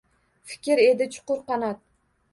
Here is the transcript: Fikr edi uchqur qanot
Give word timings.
Fikr 0.53 0.81
edi 0.85 1.09
uchqur 1.11 1.45
qanot 1.53 1.85